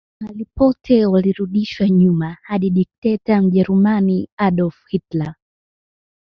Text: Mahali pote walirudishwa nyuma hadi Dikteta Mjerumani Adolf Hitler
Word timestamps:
Mahali 0.19 0.45
pote 0.55 1.05
walirudishwa 1.05 1.89
nyuma 1.89 2.37
hadi 2.41 2.69
Dikteta 2.69 3.41
Mjerumani 3.41 4.29
Adolf 4.37 4.77
Hitler 4.89 5.35